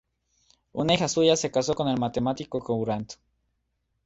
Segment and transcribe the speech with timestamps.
[0.73, 3.13] Una hija suya se casó con el matemático Courant.